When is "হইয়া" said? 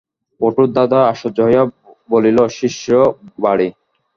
1.47-1.63